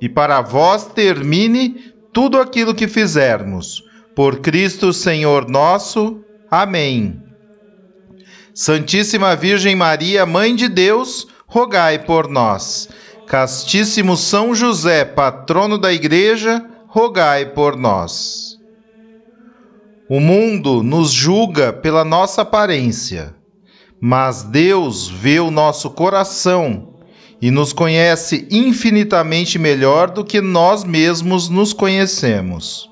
e 0.00 0.08
para 0.08 0.40
vós 0.40 0.86
termine 0.86 1.92
tudo 2.12 2.38
aquilo 2.38 2.74
que 2.74 2.88
fizermos. 2.88 3.82
Por 4.14 4.40
Cristo 4.40 4.92
Senhor 4.92 5.48
nosso. 5.48 6.20
Amém. 6.50 7.22
Santíssima 8.54 9.36
Virgem 9.36 9.76
Maria, 9.76 10.24
Mãe 10.24 10.54
de 10.54 10.68
Deus, 10.68 11.26
rogai 11.46 11.98
por 11.98 12.28
nós. 12.28 12.88
Castíssimo 13.26 14.16
São 14.16 14.54
José, 14.54 15.04
patrono 15.04 15.76
da 15.76 15.92
Igreja, 15.92 16.64
rogai 16.88 17.46
por 17.46 17.76
nós. 17.76 18.56
O 20.08 20.20
mundo 20.20 20.82
nos 20.82 21.10
julga 21.10 21.72
pela 21.72 22.04
nossa 22.04 22.42
aparência, 22.42 23.34
mas 24.00 24.44
Deus 24.44 25.08
vê 25.08 25.40
o 25.40 25.50
nosso 25.50 25.90
coração 25.90 26.95
e 27.46 27.50
nos 27.52 27.72
conhece 27.72 28.48
infinitamente 28.50 29.56
melhor 29.56 30.10
do 30.10 30.24
que 30.24 30.40
nós 30.40 30.82
mesmos 30.82 31.48
nos 31.48 31.72
conhecemos. 31.72 32.90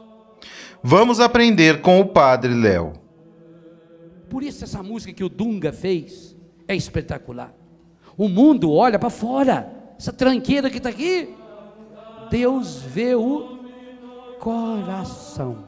Vamos 0.80 1.18
aprender 1.18 1.80
com 1.80 1.98
o 1.98 2.06
Padre 2.06 2.54
Léo. 2.54 2.92
Por 4.30 4.44
isso 4.44 4.62
essa 4.62 4.80
música 4.80 5.12
que 5.12 5.24
o 5.24 5.28
Dunga 5.28 5.72
fez 5.72 6.36
é 6.68 6.76
espetacular. 6.76 7.52
O 8.16 8.28
mundo 8.28 8.70
olha 8.70 8.96
para 8.96 9.10
fora, 9.10 9.68
essa 9.98 10.12
tranqueira 10.12 10.70
que 10.70 10.76
está 10.76 10.90
aqui. 10.90 11.34
Deus 12.30 12.80
vê 12.80 13.16
o 13.16 13.58
coração. 14.38 15.64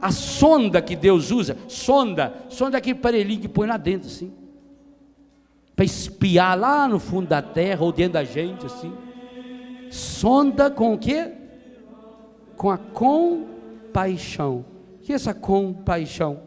A 0.00 0.10
sonda 0.10 0.80
que 0.80 0.96
Deus 0.96 1.30
usa, 1.30 1.58
sonda, 1.68 2.32
sonda 2.48 2.78
é 2.78 2.78
aquele 2.78 2.98
aparelhinho 2.98 3.42
que 3.42 3.48
põe 3.50 3.68
lá 3.68 3.76
dentro 3.76 4.08
assim 4.08 4.32
para 5.76 5.84
espiar 5.84 6.58
lá 6.58 6.88
no 6.88 6.98
fundo 6.98 7.28
da 7.28 7.42
terra 7.42 7.84
ou 7.84 7.92
dentro 7.92 8.14
da 8.14 8.24
gente, 8.24 8.64
assim. 8.64 8.94
Sonda 9.90 10.70
com 10.70 10.94
o 10.94 10.98
quê? 10.98 11.30
Com 12.56 12.70
a 12.70 12.78
compaixão. 12.78 14.64
O 14.94 15.04
que 15.04 15.12
é 15.12 15.14
essa 15.14 15.34
compaixão? 15.34 16.40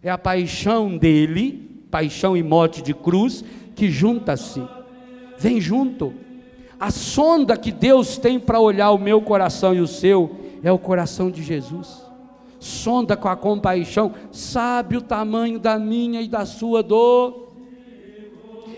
É 0.00 0.08
a 0.08 0.16
paixão 0.16 0.96
dele, 0.96 1.84
paixão 1.90 2.36
e 2.36 2.42
morte 2.42 2.80
de 2.80 2.94
cruz, 2.94 3.44
que 3.74 3.90
junta-se. 3.90 4.62
Vem 5.36 5.60
junto. 5.60 6.14
A 6.78 6.92
sonda 6.92 7.56
que 7.56 7.72
Deus 7.72 8.18
tem 8.18 8.38
para 8.38 8.60
olhar 8.60 8.92
o 8.92 8.98
meu 8.98 9.20
coração 9.20 9.74
e 9.74 9.80
o 9.80 9.86
seu 9.88 10.36
é 10.62 10.70
o 10.70 10.78
coração 10.78 11.28
de 11.28 11.42
Jesus. 11.42 12.06
Sonda 12.60 13.16
com 13.16 13.28
a 13.28 13.36
compaixão, 13.36 14.14
sabe 14.30 14.96
o 14.96 15.02
tamanho 15.02 15.58
da 15.58 15.76
minha 15.76 16.20
e 16.22 16.28
da 16.28 16.46
sua 16.46 16.84
dor 16.84 17.47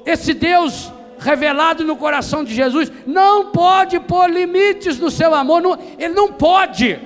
esse 0.04 0.34
Deus 0.34 0.92
revelado 1.18 1.84
no 1.84 1.96
coração 1.96 2.42
de 2.42 2.54
Jesus 2.54 2.90
não 3.06 3.50
pode 3.50 4.00
pôr 4.00 4.28
limites 4.30 4.98
no 4.98 5.10
seu 5.10 5.34
amor, 5.34 5.60
não, 5.60 5.78
ele 5.98 6.14
não 6.14 6.32
pode. 6.32 6.98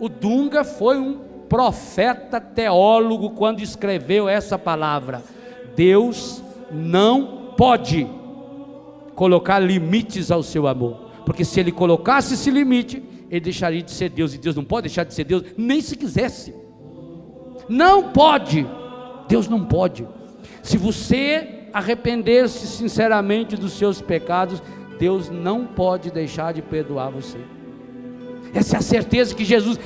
O 0.00 0.08
Dunga 0.08 0.64
foi 0.64 0.98
um 0.98 1.18
profeta 1.48 2.40
teólogo 2.40 3.30
quando 3.30 3.60
escreveu 3.60 4.28
essa 4.28 4.58
palavra. 4.58 5.22
Deus 5.76 6.42
não 6.70 7.52
pode 7.56 8.06
colocar 9.14 9.58
limites 9.58 10.30
ao 10.30 10.42
seu 10.42 10.66
amor, 10.66 11.10
porque 11.24 11.44
se 11.44 11.60
ele 11.60 11.72
colocasse 11.72 12.34
esse 12.34 12.50
limite, 12.50 13.02
ele 13.30 13.40
deixaria 13.40 13.82
de 13.82 13.90
ser 13.90 14.10
Deus, 14.10 14.34
e 14.34 14.38
Deus 14.38 14.56
não 14.56 14.64
pode 14.64 14.88
deixar 14.88 15.04
de 15.04 15.14
ser 15.14 15.24
Deus, 15.24 15.42
nem 15.56 15.80
se 15.80 15.96
quisesse. 15.96 16.54
Não 17.68 18.10
pode, 18.12 18.66
Deus 19.28 19.48
não 19.48 19.64
pode. 19.64 20.06
Se 20.62 20.76
você 20.76 21.55
arrepender-se 21.76 22.66
sinceramente 22.66 23.54
dos 23.54 23.74
seus 23.74 24.00
pecados, 24.00 24.62
Deus 24.98 25.28
não 25.28 25.66
pode 25.66 26.10
deixar 26.10 26.54
de 26.54 26.62
perdoar 26.62 27.10
você. 27.10 27.36
Essa 28.54 28.76
é 28.76 28.78
a 28.78 28.82
certeza 28.82 29.34
que 29.34 29.44
Jesus, 29.44 29.78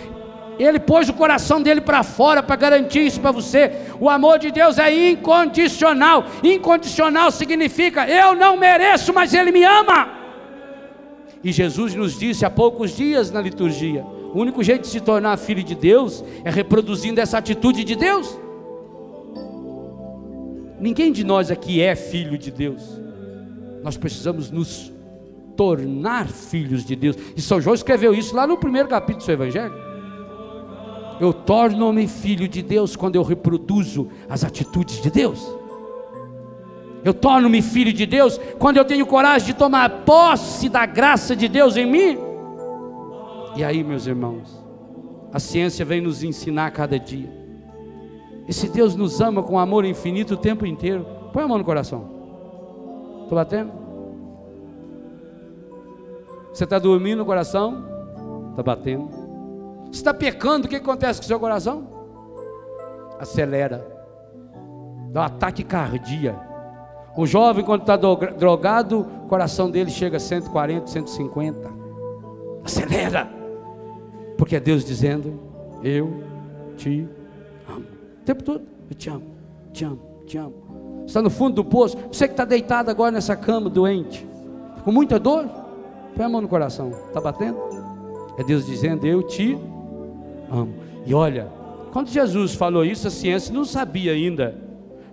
ele 0.56 0.78
pôs 0.78 1.08
o 1.08 1.12
coração 1.12 1.60
dele 1.60 1.80
para 1.80 2.04
fora 2.04 2.44
para 2.44 2.54
garantir 2.54 3.00
isso 3.00 3.20
para 3.20 3.32
você. 3.32 3.72
O 3.98 4.08
amor 4.08 4.38
de 4.38 4.52
Deus 4.52 4.78
é 4.78 5.10
incondicional. 5.10 6.24
Incondicional 6.44 7.32
significa 7.32 8.08
eu 8.08 8.36
não 8.36 8.56
mereço, 8.56 9.12
mas 9.12 9.34
ele 9.34 9.50
me 9.50 9.64
ama. 9.64 10.10
E 11.42 11.50
Jesus 11.50 11.92
nos 11.96 12.16
disse 12.16 12.44
há 12.44 12.50
poucos 12.50 12.96
dias 12.96 13.32
na 13.32 13.40
liturgia: 13.40 14.04
o 14.32 14.38
único 14.38 14.62
jeito 14.62 14.82
de 14.82 14.88
se 14.88 15.00
tornar 15.00 15.36
filho 15.38 15.64
de 15.64 15.74
Deus 15.74 16.22
é 16.44 16.50
reproduzindo 16.50 17.20
essa 17.20 17.38
atitude 17.38 17.82
de 17.82 17.96
Deus. 17.96 18.38
Ninguém 20.80 21.12
de 21.12 21.22
nós 21.22 21.50
aqui 21.50 21.82
é 21.82 21.94
filho 21.94 22.38
de 22.38 22.50
Deus. 22.50 22.82
Nós 23.82 23.98
precisamos 23.98 24.50
nos 24.50 24.90
tornar 25.54 26.26
filhos 26.26 26.84
de 26.86 26.96
Deus. 26.96 27.16
E 27.36 27.42
São 27.42 27.60
João 27.60 27.74
escreveu 27.74 28.14
isso 28.14 28.34
lá 28.34 28.46
no 28.46 28.56
primeiro 28.56 28.88
capítulo 28.88 29.18
do 29.18 29.24
seu 29.24 29.34
Evangelho. 29.34 29.74
Eu 31.20 31.34
torno-me 31.34 32.08
filho 32.08 32.48
de 32.48 32.62
Deus 32.62 32.96
quando 32.96 33.16
eu 33.16 33.22
reproduzo 33.22 34.08
as 34.26 34.42
atitudes 34.42 35.02
de 35.02 35.10
Deus. 35.10 35.46
Eu 37.04 37.12
torno-me 37.12 37.60
filho 37.60 37.92
de 37.92 38.06
Deus 38.06 38.40
quando 38.58 38.78
eu 38.78 38.84
tenho 38.84 39.04
coragem 39.04 39.48
de 39.48 39.54
tomar 39.54 39.90
posse 40.06 40.70
da 40.70 40.86
graça 40.86 41.36
de 41.36 41.46
Deus 41.46 41.76
em 41.76 41.84
mim. 41.84 42.18
E 43.54 43.62
aí, 43.62 43.84
meus 43.84 44.06
irmãos, 44.06 44.64
a 45.30 45.38
ciência 45.38 45.84
vem 45.84 46.00
nos 46.00 46.22
ensinar 46.22 46.70
cada 46.70 46.98
dia 46.98 47.39
esse 48.50 48.68
Deus 48.68 48.96
nos 48.96 49.20
ama 49.20 49.44
com 49.44 49.60
amor 49.60 49.84
infinito 49.84 50.34
o 50.34 50.36
tempo 50.36 50.66
inteiro. 50.66 51.06
Põe 51.32 51.44
a 51.44 51.46
mão 51.46 51.56
no 51.56 51.64
coração. 51.64 52.10
Estou 53.22 53.36
batendo? 53.38 53.70
Você 56.52 56.64
está 56.64 56.80
dormindo 56.80 57.18
no 57.18 57.24
coração? 57.24 57.84
Está 58.50 58.60
batendo. 58.60 59.08
Você 59.84 60.00
está 60.00 60.12
pecando, 60.12 60.66
o 60.66 60.68
que 60.68 60.74
acontece 60.74 61.20
com 61.20 61.26
o 61.26 61.28
seu 61.28 61.38
coração? 61.38 61.86
Acelera. 63.20 63.86
Dá 65.12 65.20
um 65.20 65.24
ataque 65.26 65.62
cardíaco. 65.62 66.44
O 67.16 67.28
jovem, 67.28 67.64
quando 67.64 67.82
está 67.82 67.96
drogado, 67.96 69.06
o 69.26 69.28
coração 69.28 69.70
dele 69.70 69.90
chega 69.92 70.16
a 70.16 70.20
140, 70.20 70.88
150. 70.88 71.70
Acelera. 72.64 73.30
Porque 74.36 74.56
é 74.56 74.60
Deus 74.60 74.84
dizendo: 74.84 75.38
Eu 75.84 76.24
te 76.76 77.08
o 77.19 77.19
tempo 78.30 78.44
todo. 78.44 78.62
Eu 78.88 78.96
te 78.96 79.10
amo, 79.10 79.22
te 79.72 79.84
amo, 79.84 80.00
te 80.26 80.38
amo. 80.38 81.04
Está 81.06 81.20
no 81.20 81.30
fundo 81.30 81.56
do 81.56 81.64
poço. 81.64 81.96
Você 82.10 82.28
que 82.28 82.34
está 82.34 82.44
deitado 82.44 82.90
agora 82.90 83.10
nessa 83.10 83.34
cama 83.34 83.68
doente, 83.68 84.24
com 84.84 84.92
muita 84.92 85.18
dor, 85.18 85.48
põe 86.14 86.24
a 86.24 86.28
mão 86.28 86.40
no 86.40 86.48
coração. 86.48 86.90
Está 87.08 87.20
batendo? 87.20 87.58
É 88.38 88.44
Deus 88.44 88.66
dizendo: 88.66 89.06
Eu 89.06 89.22
te 89.22 89.58
amo. 90.50 90.74
E 91.04 91.12
olha, 91.12 91.48
quando 91.92 92.08
Jesus 92.08 92.54
falou 92.54 92.84
isso, 92.84 93.08
a 93.08 93.10
ciência 93.10 93.52
não 93.52 93.64
sabia 93.64 94.12
ainda 94.12 94.54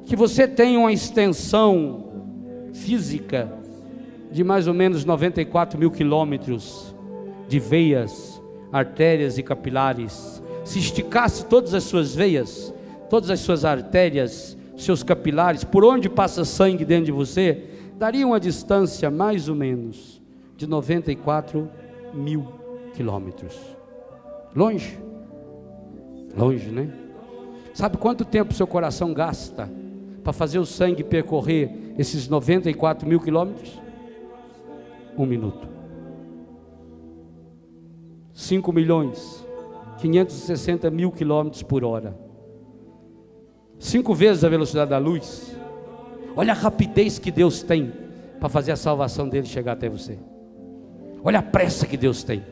que 0.05 0.15
você 0.15 0.47
tem 0.47 0.77
uma 0.77 0.91
extensão 0.91 2.05
física 2.73 3.51
de 4.31 4.43
mais 4.43 4.67
ou 4.67 4.73
menos 4.73 5.03
94 5.03 5.79
mil 5.79 5.89
quilômetros 5.89 6.95
de 7.47 7.59
veias, 7.59 8.41
artérias 8.71 9.37
e 9.37 9.43
capilares. 9.43 10.41
Se 10.63 10.79
esticasse 10.79 11.45
todas 11.45 11.73
as 11.73 11.83
suas 11.83 12.13
veias, 12.13 12.73
todas 13.09 13.29
as 13.29 13.39
suas 13.39 13.65
artérias, 13.65 14.57
seus 14.75 15.03
capilares, 15.03 15.63
por 15.63 15.83
onde 15.83 16.09
passa 16.09 16.45
sangue 16.45 16.85
dentro 16.85 17.05
de 17.05 17.11
você, 17.11 17.63
daria 17.97 18.25
uma 18.25 18.39
distância 18.39 19.09
mais 19.09 19.49
ou 19.49 19.55
menos 19.55 20.21
de 20.55 20.67
94 20.67 21.69
mil 22.13 22.47
quilômetros. 22.93 23.55
Longe. 24.55 24.99
Longe, 26.35 26.69
né? 26.69 26.91
Sabe 27.73 27.97
quanto 27.97 28.25
tempo 28.25 28.53
seu 28.53 28.65
coração 28.65 29.13
gasta 29.13 29.69
para 30.23 30.33
fazer 30.33 30.59
o 30.59 30.65
sangue 30.65 31.03
percorrer 31.03 31.93
esses 31.97 32.27
94 32.27 33.07
mil 33.07 33.19
quilômetros? 33.19 33.79
Um 35.17 35.25
minuto. 35.25 35.67
5 38.33 38.71
milhões, 38.71 39.45
560 39.99 40.89
mil 40.91 41.11
quilômetros 41.11 41.63
por 41.63 41.83
hora. 41.83 42.26
Cinco 43.79 44.13
vezes 44.13 44.43
a 44.43 44.49
velocidade 44.49 44.89
da 44.89 44.97
luz. 44.97 45.55
Olha 46.35 46.53
a 46.53 46.55
rapidez 46.55 47.19
que 47.19 47.31
Deus 47.31 47.61
tem 47.61 47.91
para 48.39 48.49
fazer 48.49 48.71
a 48.71 48.75
salvação 48.75 49.27
dele 49.27 49.45
chegar 49.45 49.73
até 49.73 49.89
você. 49.89 50.17
Olha 51.23 51.39
a 51.39 51.43
pressa 51.43 51.85
que 51.85 51.97
Deus 51.97 52.23
tem. 52.23 52.43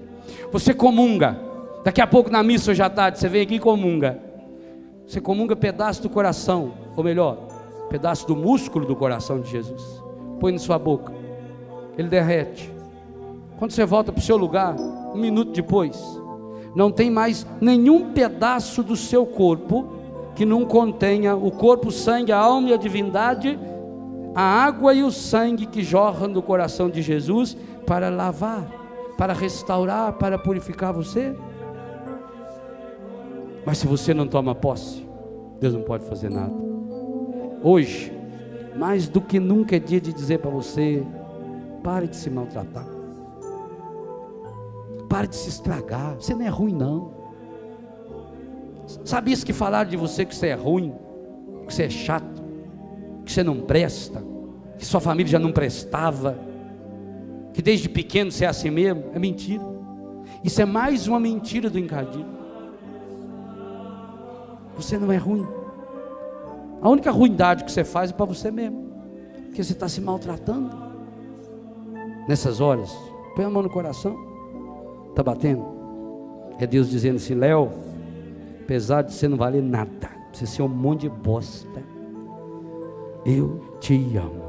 Você 0.51 0.73
comunga. 0.73 1.39
Daqui 1.83 2.01
a 2.01 2.07
pouco 2.07 2.31
na 2.31 2.41
missa 2.41 2.71
à 2.83 2.89
tarde, 2.89 3.19
você 3.19 3.29
vem 3.29 3.41
aqui 3.41 3.55
e 3.55 3.59
comunga. 3.59 4.19
Você 5.05 5.21
comunga 5.21 5.55
pedaço 5.55 6.01
do 6.01 6.09
coração, 6.09 6.73
ou 6.95 7.03
melhor, 7.03 7.37
pedaço 7.89 8.25
do 8.25 8.35
músculo 8.35 8.87
do 8.87 8.95
coração 8.95 9.39
de 9.39 9.49
Jesus. 9.49 10.03
Põe 10.39 10.53
na 10.53 10.57
sua 10.57 10.79
boca. 10.79 11.13
Ele 11.95 12.07
derrete. 12.07 12.71
Quando 13.57 13.71
você 13.71 13.85
volta 13.85 14.11
para 14.11 14.19
o 14.19 14.23
seu 14.23 14.35
lugar, 14.35 14.75
um 14.75 15.17
minuto 15.17 15.51
depois, 15.51 15.95
não 16.75 16.91
tem 16.91 17.09
mais 17.09 17.45
nenhum 17.61 18.11
pedaço 18.11 18.83
do 18.83 18.95
seu 18.95 19.25
corpo 19.25 19.93
que 20.35 20.45
não 20.45 20.65
contenha 20.65 21.35
o 21.35 21.49
corpo, 21.49 21.87
o 21.87 21.91
sangue, 21.91 22.31
a 22.31 22.37
alma 22.37 22.69
e 22.69 22.73
a 22.73 22.77
divindade, 22.77 23.57
a 24.35 24.41
água 24.41 24.93
e 24.93 25.01
o 25.01 25.11
sangue 25.11 25.65
que 25.65 25.81
jorram 25.81 26.31
do 26.31 26.41
coração 26.41 26.89
de 26.89 27.01
Jesus 27.01 27.57
para 27.87 28.09
lavar, 28.09 28.67
para 29.17 29.33
restaurar, 29.33 30.13
para 30.13 30.37
purificar 30.37 30.91
você. 30.93 31.33
Mas 33.65 33.77
se 33.77 33.87
você 33.87 34.13
não 34.13 34.27
toma 34.27 34.53
posse, 34.53 35.07
Deus 35.59 35.73
não 35.73 35.81
pode 35.81 36.05
fazer 36.05 36.29
nada. 36.29 36.53
Hoje, 37.63 38.11
mais 38.75 39.07
do 39.07 39.21
que 39.21 39.39
nunca 39.39 39.77
é 39.77 39.79
dia 39.79 40.01
de 40.01 40.11
dizer 40.11 40.39
para 40.39 40.51
você: 40.51 41.03
pare 41.81 42.07
de 42.07 42.15
se 42.15 42.29
maltratar. 42.29 42.85
Pare 45.07 45.27
de 45.27 45.35
se 45.35 45.49
estragar. 45.49 46.15
Você 46.15 46.35
não 46.35 46.45
é 46.45 46.49
ruim, 46.49 46.73
não. 46.73 47.24
Sabia 49.03 49.33
isso 49.33 49.45
que 49.45 49.53
falaram 49.53 49.89
de 49.89 49.97
você 49.97 50.25
que 50.25 50.35
você 50.35 50.47
é 50.47 50.53
ruim, 50.53 50.93
que 51.67 51.73
você 51.73 51.83
é 51.83 51.89
chato, 51.89 52.43
que 53.25 53.31
você 53.31 53.43
não 53.43 53.61
presta, 53.61 54.23
que 54.77 54.85
sua 54.85 54.99
família 54.99 55.31
já 55.31 55.39
não 55.39 55.51
prestava, 55.51 56.37
que 57.53 57.61
desde 57.61 57.89
pequeno 57.89 58.31
você 58.31 58.45
é 58.45 58.47
assim 58.47 58.69
mesmo? 58.69 59.05
É 59.13 59.19
mentira. 59.19 59.63
Isso 60.43 60.61
é 60.61 60.65
mais 60.65 61.07
uma 61.07 61.19
mentira 61.19 61.69
do 61.69 61.79
encardido. 61.79 62.29
Você 64.75 64.97
não 64.97 65.11
é 65.11 65.17
ruim. 65.17 65.47
A 66.81 66.89
única 66.89 67.09
ruindade 67.11 67.63
que 67.63 67.71
você 67.71 67.83
faz 67.83 68.11
é 68.11 68.13
para 68.13 68.25
você 68.25 68.51
mesmo, 68.51 68.91
porque 69.45 69.63
você 69.63 69.73
está 69.73 69.87
se 69.87 70.01
maltratando. 70.01 70.85
Nessas 72.27 72.59
horas, 72.59 72.95
põe 73.35 73.45
a 73.45 73.49
mão 73.49 73.63
no 73.63 73.69
coração, 73.69 74.15
está 75.09 75.23
batendo. 75.23 75.65
É 76.59 76.67
Deus 76.67 76.89
dizendo 76.89 77.15
assim: 77.15 77.33
Léo, 77.33 77.71
apesar 78.65 79.03
de 79.03 79.13
você 79.13 79.27
não 79.27 79.37
valer 79.37 79.61
nada, 79.61 80.09
você 80.33 80.47
ser 80.47 80.63
um 80.63 80.67
monte 80.67 81.01
de 81.01 81.09
bosta, 81.09 81.83
eu 83.23 83.77
te 83.79 84.17
amo, 84.17 84.43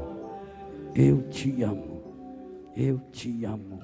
eu 0.95 1.21
te 1.29 1.61
amo, 1.61 2.01
eu 2.75 2.99
te 3.11 3.45
amo. 3.45 3.79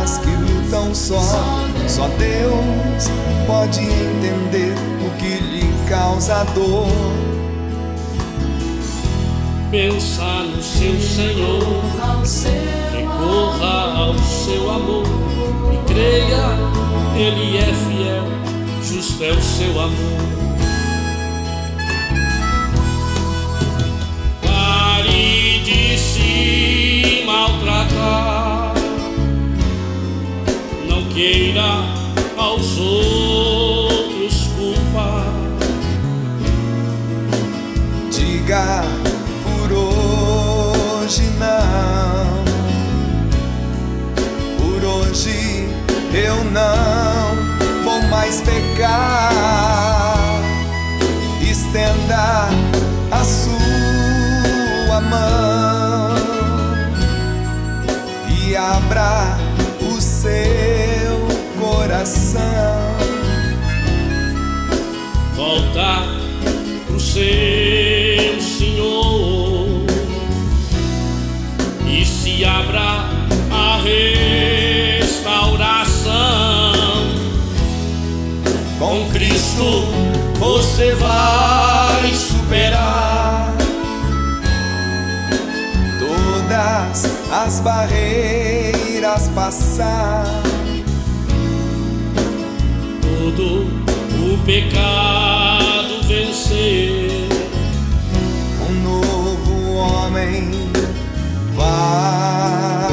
Almas 0.00 0.18
que 0.18 0.30
lutam 0.30 0.94
só. 0.94 1.20
Só 1.88 2.08
Deus 2.18 3.10
pode 3.46 3.80
entender 3.80 4.74
o 5.04 5.10
que 5.18 5.42
lhe 5.42 5.88
causa 5.88 6.44
dor. 6.54 6.88
Pensa 9.70 10.42
no 10.42 10.60
seu 10.62 11.00
Senhor, 11.00 11.62
recorra 12.92 13.98
ao 13.98 14.18
seu 14.18 14.68
amor 14.68 15.04
e 15.72 15.92
creia, 15.92 16.58
Ele 17.14 17.56
é 17.56 17.72
fiel, 17.72 18.24
justo 18.82 19.22
é 19.22 19.30
o 19.30 19.40
seu 19.40 19.80
amor. 19.80 20.30
Pare 24.42 25.60
de 25.62 25.96
se 25.96 27.22
maltratar, 27.24 28.49
queira 31.20 31.84
aos 32.38 32.78
outros 32.78 34.48
culpar. 34.56 35.26
Diga 38.10 38.82
por 39.44 39.70
hoje 39.70 41.24
não. 41.38 42.42
Por 44.56 44.82
hoje 44.82 45.68
eu 46.14 46.42
não 46.44 47.36
vou 47.84 48.02
mais 48.08 48.40
pecar. 48.40 49.34
Estenda 51.42 52.48
a 53.10 53.22
sua 53.24 55.00
mão 55.02 56.14
e 58.38 58.56
abra 58.56 59.36
o 59.82 60.00
seu 60.00 60.59
coração. 61.90 62.30
volta 65.34 66.04
pro 66.86 67.00
seu 67.00 68.40
Senhor 68.40 69.86
e 71.88 72.04
se 72.04 72.44
abra 72.44 73.08
a 73.50 73.80
restauração. 75.02 76.12
Com 78.78 79.10
Cristo 79.10 79.84
você 80.38 80.94
vai 80.94 82.14
superar 82.14 83.52
todas 85.98 87.10
as 87.32 87.58
barreiras 87.58 89.26
passar. 89.34 90.39
Todo 93.36 93.62
o 93.62 94.38
pecado 94.44 96.02
vencer. 96.08 97.28
Um 98.68 98.72
novo 98.82 99.74
homem 99.74 100.50
vai 101.54 102.89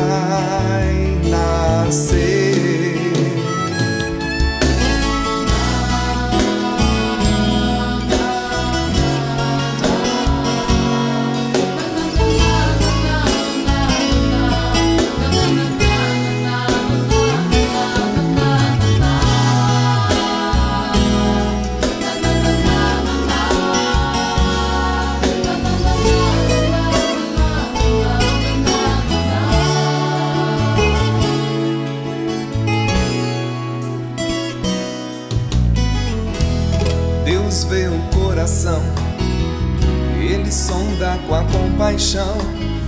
compaixão 41.87 42.37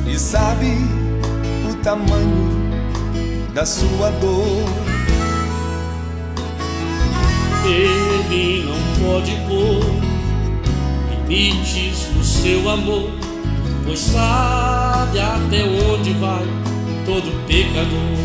e 0.06 0.20
sabe 0.20 0.76
o 1.72 1.76
tamanho 1.76 2.50
da 3.54 3.66
sua 3.66 4.12
dor. 4.20 4.66
Ele 7.66 8.66
não 8.66 9.06
pode 9.06 9.32
pôr 9.48 9.86
limites 11.30 12.10
no 12.14 12.24
seu 12.24 12.70
amor, 12.70 13.10
pois 13.86 14.00
sabe 14.00 15.20
até 15.20 15.64
onde 15.64 16.12
vai 16.14 16.46
todo 17.06 17.48
pecador. 17.48 18.20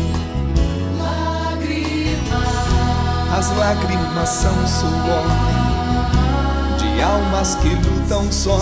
As 3.37 3.55
lágrimas 3.57 4.29
são 4.29 4.67
suor 4.67 5.54
almas 7.05 7.55
que 7.55 7.69
lutam 7.69 8.31
só. 8.31 8.59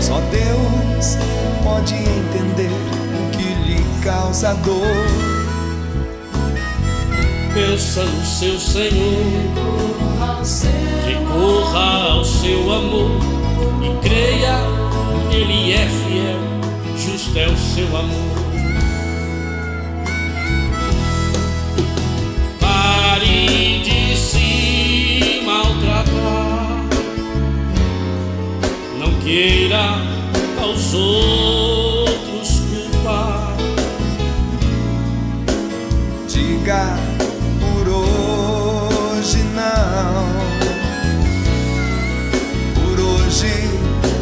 Só 0.00 0.20
Deus 0.30 1.16
pode 1.62 1.94
entender 1.94 2.70
o 2.70 3.30
que 3.36 3.54
lhe 3.66 3.84
causa 4.02 4.54
dor. 4.54 5.34
Pensa 7.52 8.02
no 8.02 8.26
seu 8.26 8.58
Senhor, 8.58 8.90
recorra 11.06 12.10
ao 12.10 12.24
seu 12.24 12.72
amor 12.72 13.20
e 13.80 14.08
creia, 14.08 14.58
Ele 15.30 15.72
é 15.72 15.86
fiel, 15.86 16.40
justo 16.96 17.38
é 17.38 17.46
o 17.46 17.56
seu 17.56 17.86
amor. 17.96 18.34
Pare 22.58 23.82
de 23.84 24.16
se 24.16 25.42
maltratar, 25.46 26.53
queira 29.24 29.96
aos 30.60 30.92
outros 30.92 32.60
culpar. 32.68 33.56
Diga 36.28 36.84
por 37.58 37.88
hoje 37.88 39.42
não. 39.54 40.28
Por 42.74 43.00
hoje 43.00 43.70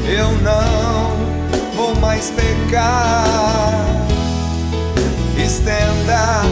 eu 0.07 0.31
não 0.41 1.17
vou 1.75 1.97
mais 1.97 2.31
pecar. 2.31 3.75
Estenda 5.37 6.43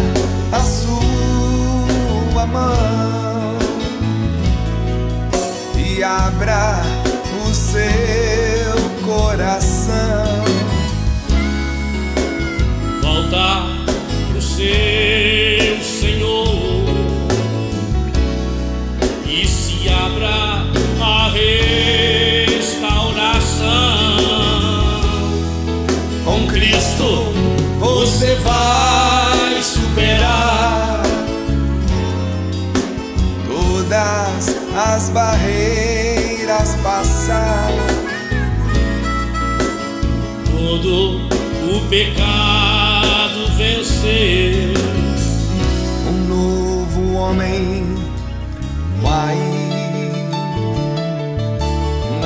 a 0.51 0.61
sua 0.61 2.47
mão 2.47 3.59
e 5.79 6.03
abra 6.03 6.83
o 7.49 7.55
seu 7.55 8.30
volta 13.31 13.63
pro 14.33 14.43
seu 14.43 15.81
Senhor 15.83 16.85
e 19.25 19.47
se 19.47 19.89
abra 19.89 20.67
a 21.01 21.31
restauração. 22.49 22.91
Com 26.25 26.49
Cristo 26.49 27.33
você 27.79 28.35
vai 28.37 29.63
superar 29.63 31.03
todas 33.47 34.57
as 34.77 35.09
barreiras 35.11 36.75
passar. 36.83 37.71
todo 40.81 41.21
o 41.73 41.81
pecado 41.89 42.40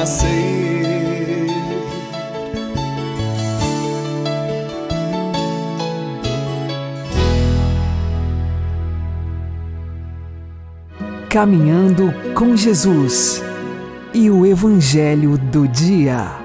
nascer. 0.05 0.29
Caminhando 11.31 12.13
com 12.35 12.55
Jesus 12.55 13.43
e 14.13 14.31
o 14.31 14.45
Evangelho 14.45 15.39
do 15.39 15.67
Dia. 15.67 16.39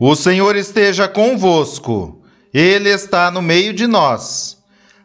O 0.00 0.16
Senhor 0.16 0.56
esteja 0.56 1.06
convosco, 1.06 2.20
Ele 2.52 2.88
está 2.88 3.30
no 3.30 3.42
meio 3.42 3.74
de 3.74 3.86
nós. 3.86 4.56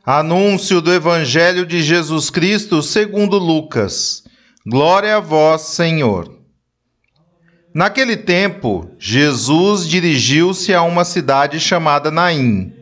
Anúncio 0.03 0.79
do 0.79 0.91
Evangelho 0.91 1.65
de 1.65 1.83
Jesus 1.83 2.29
Cristo 2.29 2.81
segundo 2.81 3.37
Lucas. 3.37 4.26
Glória 4.69 5.15
a 5.15 5.19
vós, 5.21 5.61
Senhor. 5.61 6.29
Naquele 7.73 8.17
tempo, 8.17 8.91
Jesus 8.99 9.87
dirigiu-se 9.87 10.73
a 10.73 10.81
uma 10.81 11.05
cidade 11.05 11.57
chamada 11.57 12.11
Naim. 12.11 12.73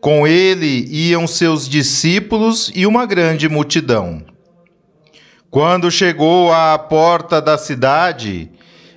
Com 0.00 0.26
ele 0.26 0.88
iam 0.90 1.28
seus 1.28 1.68
discípulos 1.68 2.72
e 2.74 2.88
uma 2.88 3.06
grande 3.06 3.48
multidão. 3.48 4.20
Quando 5.48 5.92
chegou 5.92 6.52
à 6.52 6.76
porta 6.76 7.40
da 7.40 7.56
cidade, 7.56 8.50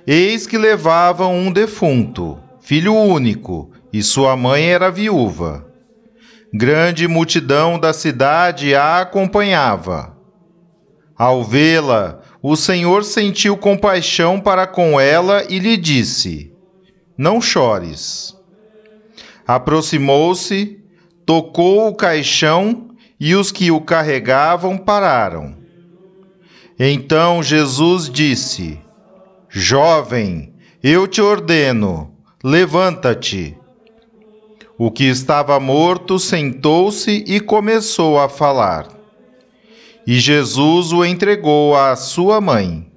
eis 0.04 0.48
que 0.48 0.58
levavam 0.58 1.32
um 1.32 1.52
defunto, 1.52 2.40
filho 2.60 2.92
único, 2.92 3.70
e 3.92 4.02
sua 4.02 4.36
mãe 4.36 4.64
era 4.64 4.90
viúva. 4.90 5.64
Grande 6.52 7.06
multidão 7.06 7.78
da 7.78 7.92
cidade 7.92 8.74
a 8.74 8.98
acompanhava. 8.98 10.13
Ao 11.16 11.44
vê-la, 11.44 12.20
o 12.42 12.56
Senhor 12.56 13.04
sentiu 13.04 13.56
compaixão 13.56 14.40
para 14.40 14.66
com 14.66 14.98
ela 14.98 15.44
e 15.48 15.58
lhe 15.58 15.76
disse: 15.76 16.52
Não 17.16 17.40
chores. 17.40 18.36
Aproximou-se, 19.46 20.80
tocou 21.24 21.88
o 21.88 21.94
caixão 21.94 22.88
e 23.20 23.34
os 23.34 23.52
que 23.52 23.70
o 23.70 23.80
carregavam 23.80 24.76
pararam. 24.76 25.56
Então 26.78 27.42
Jesus 27.42 28.10
disse: 28.10 28.80
Jovem, 29.48 30.52
eu 30.82 31.06
te 31.06 31.22
ordeno, 31.22 32.12
levanta-te. 32.42 33.56
O 34.76 34.90
que 34.90 35.04
estava 35.04 35.60
morto 35.60 36.18
sentou-se 36.18 37.24
e 37.28 37.38
começou 37.38 38.18
a 38.18 38.28
falar. 38.28 38.93
E 40.06 40.20
Jesus 40.20 40.92
o 40.92 41.04
entregou 41.04 41.74
à 41.76 41.96
sua 41.96 42.40
mãe. 42.40 42.90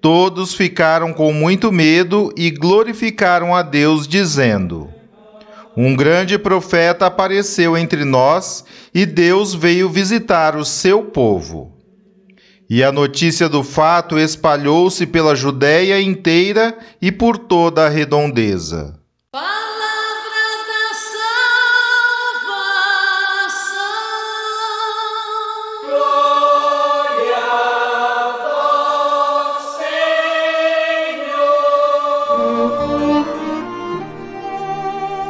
Todos 0.00 0.54
ficaram 0.54 1.12
com 1.12 1.32
muito 1.32 1.70
medo 1.70 2.32
e 2.36 2.50
glorificaram 2.50 3.54
a 3.54 3.62
Deus, 3.62 4.08
dizendo: 4.08 4.88
Um 5.76 5.94
grande 5.94 6.38
profeta 6.38 7.06
apareceu 7.06 7.76
entre 7.76 8.04
nós 8.04 8.64
e 8.94 9.06
Deus 9.06 9.54
veio 9.54 9.88
visitar 9.88 10.56
o 10.56 10.64
seu 10.64 11.04
povo. 11.04 11.72
E 12.68 12.82
a 12.82 12.90
notícia 12.90 13.48
do 13.50 13.62
fato 13.62 14.18
espalhou-se 14.18 15.06
pela 15.06 15.36
Judéia 15.36 16.00
inteira 16.00 16.76
e 17.02 17.12
por 17.12 17.36
toda 17.36 17.84
a 17.84 17.88
redondeza. 17.88 19.01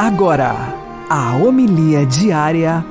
Agora, 0.04 0.56
a 1.08 1.36
homilia 1.36 2.04
diária 2.04 2.84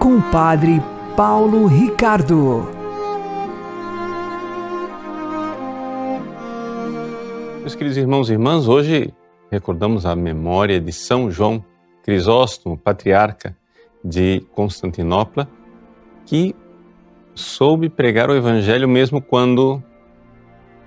com 0.00 0.16
o 0.16 0.22
Padre 0.32 0.82
Paulo 1.16 1.66
Ricardo. 1.68 2.68
Meus 7.60 7.76
queridos 7.76 7.96
irmãos 7.96 8.28
e 8.28 8.32
irmãs, 8.32 8.66
hoje 8.66 9.14
recordamos 9.48 10.04
a 10.04 10.16
memória 10.16 10.80
de 10.80 10.92
São 10.92 11.30
João 11.30 11.64
Crisóstomo, 12.02 12.76
patriarca 12.76 13.56
de 14.04 14.40
Constantinopla, 14.52 15.48
que 16.24 16.52
soube 17.32 17.88
pregar 17.88 18.28
o 18.28 18.34
Evangelho 18.34 18.88
mesmo 18.88 19.22
quando 19.22 19.80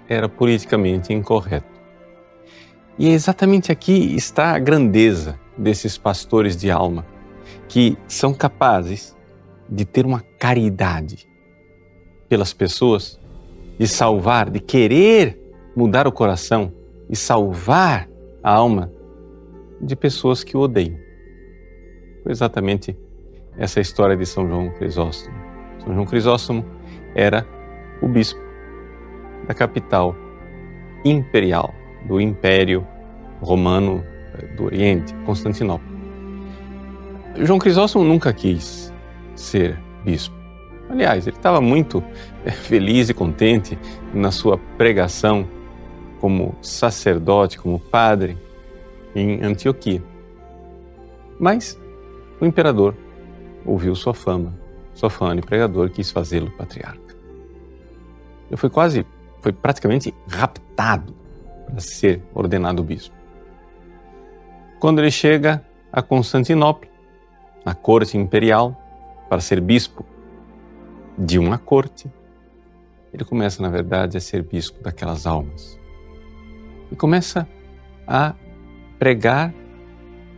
era 0.10 0.28
politicamente 0.28 1.14
incorreto. 1.14 1.80
E 2.98 3.08
é 3.08 3.12
exatamente 3.12 3.72
aqui 3.72 4.14
está 4.18 4.54
a 4.54 4.60
grandeza 4.60 5.40
desses 5.60 5.98
pastores 5.98 6.56
de 6.56 6.72
alma, 6.72 7.06
que 7.68 7.98
são 8.08 8.34
capazes 8.34 9.16
de 9.70 9.86
ter 9.86 10.06
uma 10.06 10.22
caridade 10.40 11.28
pelas 12.28 12.54
pessoas, 12.54 13.20
de 13.78 13.88
salvar, 13.88 14.50
de 14.50 14.60
querer 14.60 15.38
mudar 15.76 16.08
o 16.08 16.12
coração 16.12 16.72
e 17.10 17.16
salvar 17.16 18.10
a 18.42 18.52
alma 18.52 18.92
de 19.82 19.96
pessoas 19.96 20.44
que 20.44 20.56
o 20.56 20.62
odeiam. 20.62 20.98
Foi 22.24 22.32
exatamente 22.32 22.98
essa 23.58 23.80
história 23.80 24.16
de 24.16 24.26
São 24.26 24.48
João 24.48 24.70
Crisóstomo. 24.72 25.36
São 25.84 25.94
João 25.94 26.06
Crisóstomo 26.06 26.66
era 27.16 27.46
o 28.02 28.08
bispo 28.08 28.40
da 29.48 29.54
capital 29.54 30.16
imperial 31.04 31.74
do 32.08 32.20
Império 32.20 32.86
Romano 33.42 34.04
do 34.56 34.66
Oriente, 34.66 35.14
Constantinopla. 35.26 35.88
João 37.38 37.60
Crisóstomo 37.60 38.04
nunca 38.04 38.34
quis 38.34 38.94
ser 39.36 39.80
bispo. 40.04 40.36
Aliás, 40.90 41.28
ele 41.28 41.38
estava 41.38 41.62
muito 41.62 42.04
eh, 42.44 42.52
feliz 42.52 43.10
e 43.10 43.14
contente 43.14 43.78
na 44.14 44.32
sua 44.32 44.58
pregação 44.78 45.48
como 46.20 46.56
sacerdote, 46.62 47.58
como 47.58 47.80
padre 47.80 48.38
em 49.16 49.44
Antioquia. 49.44 50.04
Mas 51.40 51.80
o 52.42 52.46
imperador 52.46 52.96
ouviu 53.66 53.96
sua 53.96 54.14
fama, 54.14 54.54
sua 54.94 55.10
fama 55.10 55.36
de 55.36 55.42
pregador 55.42 55.90
quis 55.90 56.12
fazê-lo 56.12 56.52
patriarca. 56.52 57.16
Ele 58.50 58.58
foi 58.58 58.70
quase, 58.70 59.06
foi 59.42 59.54
praticamente 59.54 60.14
raptado 60.28 61.16
para 61.68 61.80
ser 61.80 62.22
ordenado 62.34 62.84
bispo. 62.84 63.19
Quando 64.80 65.00
ele 65.00 65.12
chega 65.12 65.62
a 65.92 66.02
Constantinopla, 66.02 66.90
na 67.66 67.76
corte 67.76 68.18
imperial, 68.18 68.82
para 69.28 69.42
ser 69.42 69.60
bispo 69.60 70.06
de 71.18 71.38
uma 71.38 71.58
corte, 71.58 72.10
ele 73.14 73.26
começa, 73.26 73.62
na 73.62 73.70
verdade, 73.70 74.16
a 74.16 74.22
ser 74.22 74.42
bispo 74.42 74.82
daquelas 74.82 75.28
almas. 75.28 75.78
E 76.90 76.96
começa 76.96 77.46
a 78.08 78.34
pregar 78.98 79.54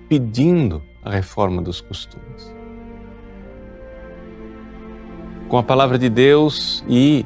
pedindo 0.10 0.81
a 1.03 1.12
reforma 1.12 1.62
dos 1.62 1.79
costumes. 1.79 2.53
Com 5.48 5.57
a 5.57 5.63
palavra 5.63 6.00
de 6.00 6.10
Deus 6.10 6.83
e 6.88 7.24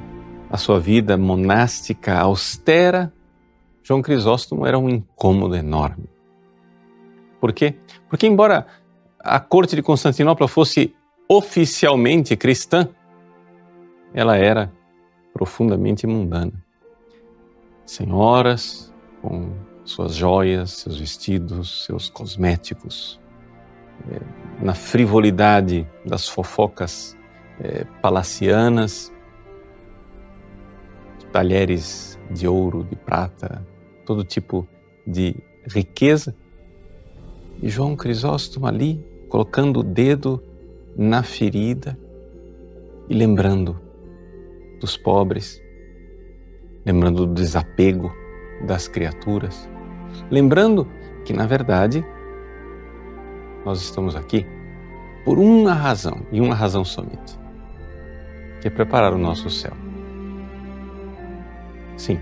a 0.50 0.58
sua 0.58 0.82
vida 0.82 1.16
monástica 1.16 2.18
austera, 2.20 3.14
João 3.82 4.02
Crisóstomo 4.02 4.66
era 4.66 4.78
um 4.78 4.90
incômodo 4.90 5.56
enorme. 5.56 6.15
Por 7.40 7.54
quê? 7.54 7.76
Porque, 8.10 8.28
embora 8.28 8.66
a 9.20 9.40
corte 9.40 9.76
de 9.76 9.82
Constantinopla 9.82 10.48
fosse 10.48 10.96
oficialmente 11.28 12.36
cristã, 12.36 12.88
ela 14.14 14.38
era 14.38 14.72
profundamente 15.34 16.08
mundana. 16.08 16.54
Senhoras 17.86 18.94
com 19.22 19.52
suas 19.84 20.16
joias, 20.16 20.72
seus 20.72 20.98
vestidos, 21.00 21.86
seus 21.86 22.10
cosméticos, 22.10 23.20
é, 24.12 24.20
na 24.64 24.74
frivolidade 24.74 25.88
das 26.06 26.28
fofocas 26.28 27.18
é, 27.60 27.84
palacianas, 28.02 29.12
talheres 31.32 32.20
de 32.32 32.48
ouro, 32.48 32.84
de 32.84 32.96
prata, 32.96 33.66
todo 34.06 34.24
tipo 34.24 34.68
de 35.06 35.36
riqueza. 35.68 36.36
E 37.66 37.70
João 37.70 37.96
Crisóstomo 37.96 38.68
ali, 38.68 39.04
colocando 39.28 39.80
o 39.80 39.84
dedo 39.84 40.40
na 40.96 41.24
ferida 41.24 41.98
e 43.10 43.14
lembrando 43.16 43.82
dos 44.80 44.96
pobres, 44.96 45.60
lembrando 46.86 47.26
do 47.26 47.34
desapego 47.34 48.14
das 48.68 48.88
criaturas, 48.88 49.68
lembrando 50.30 50.88
que, 51.26 51.34
na 51.34 51.48
verdade, 51.48 52.06
nós 53.66 53.82
estamos 53.82 54.16
aqui 54.16 54.46
por 55.26 55.40
uma 55.40 55.74
razão 55.74 56.24
e 56.32 56.40
uma 56.40 56.54
razão 56.54 56.86
somente, 56.86 57.36
que 58.62 58.68
é 58.68 58.70
preparar 58.70 59.12
o 59.12 59.18
nosso 59.18 59.50
céu. 59.50 59.74
Sim, 61.98 62.20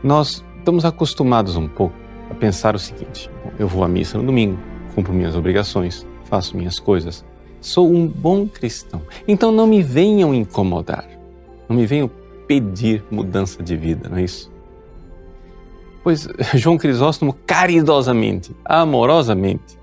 nós 0.00 0.44
estamos 0.58 0.84
acostumados 0.84 1.56
um 1.56 1.66
pouco 1.66 2.01
pensar 2.34 2.74
o 2.74 2.78
seguinte: 2.78 3.30
eu 3.58 3.66
vou 3.66 3.84
à 3.84 3.88
missa 3.88 4.18
no 4.18 4.24
domingo, 4.24 4.58
cumpro 4.94 5.12
minhas 5.12 5.34
obrigações, 5.34 6.06
faço 6.24 6.56
minhas 6.56 6.78
coisas, 6.78 7.24
sou 7.60 7.90
um 7.90 8.06
bom 8.06 8.46
cristão. 8.46 9.02
Então 9.26 9.52
não 9.52 9.66
me 9.66 9.82
venham 9.82 10.34
incomodar, 10.34 11.08
não 11.68 11.76
me 11.76 11.86
venham 11.86 12.10
pedir 12.46 13.04
mudança 13.10 13.62
de 13.62 13.76
vida, 13.76 14.08
não 14.08 14.18
é 14.18 14.24
isso? 14.24 14.50
Pois 16.02 16.26
João 16.54 16.76
Crisóstomo 16.76 17.32
caridosamente, 17.46 18.54
amorosamente, 18.64 19.78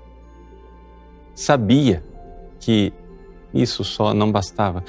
sabia 1.34 2.04
que 2.58 2.92
isso 3.52 3.82
só 3.82 4.12
não 4.14 4.30
bastava. 4.30 4.84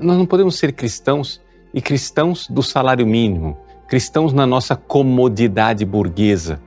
Nós 0.00 0.16
não 0.16 0.26
podemos 0.26 0.56
ser 0.56 0.72
cristãos 0.72 1.40
e 1.72 1.80
cristãos 1.80 2.48
do 2.48 2.62
salário 2.62 3.06
mínimo, 3.06 3.56
cristãos 3.86 4.32
na 4.32 4.46
nossa 4.46 4.74
comodidade 4.74 5.84
burguesa, 5.84 6.60